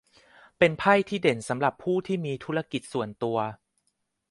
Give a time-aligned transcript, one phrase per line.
[0.57, 3.37] เป็นไพ่ที่เด่นสำหรับผู้ที่มีธุรกิจส่วนตัว